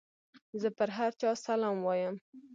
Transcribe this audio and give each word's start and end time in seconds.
زه 0.61 0.69
پر 0.77 0.89
هر 0.97 1.11
چا 1.21 1.29
سلام 1.47 1.77
وايم. 1.85 2.15